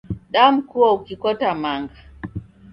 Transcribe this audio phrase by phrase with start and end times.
[0.33, 1.99] Damkua ukikota manga